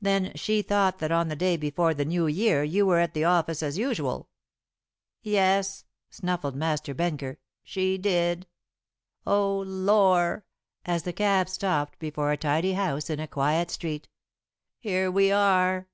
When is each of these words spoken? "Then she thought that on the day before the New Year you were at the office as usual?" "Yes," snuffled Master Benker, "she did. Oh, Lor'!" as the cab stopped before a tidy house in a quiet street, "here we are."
"Then 0.00 0.32
she 0.34 0.60
thought 0.60 0.98
that 0.98 1.12
on 1.12 1.28
the 1.28 1.36
day 1.36 1.56
before 1.56 1.94
the 1.94 2.04
New 2.04 2.26
Year 2.26 2.64
you 2.64 2.84
were 2.84 2.98
at 2.98 3.14
the 3.14 3.22
office 3.22 3.62
as 3.62 3.78
usual?" 3.78 4.28
"Yes," 5.22 5.84
snuffled 6.10 6.56
Master 6.56 6.94
Benker, 6.94 7.38
"she 7.62 7.96
did. 7.96 8.48
Oh, 9.24 9.60
Lor'!" 9.64 10.44
as 10.84 11.04
the 11.04 11.12
cab 11.12 11.48
stopped 11.48 12.00
before 12.00 12.32
a 12.32 12.36
tidy 12.36 12.72
house 12.72 13.08
in 13.08 13.20
a 13.20 13.28
quiet 13.28 13.70
street, 13.70 14.08
"here 14.80 15.12
we 15.12 15.30
are." 15.30 15.88